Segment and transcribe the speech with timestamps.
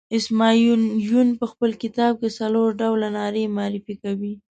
[0.17, 4.33] اسماعیل یون په خپل کتاب کې څلور ډوله نارې معرفي کوي.